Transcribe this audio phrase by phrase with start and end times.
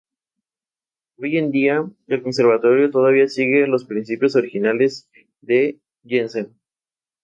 [1.19, 5.07] Hoy en día, el Conservatorio todavía sigue los principios originales
[5.41, 6.57] de Jensen.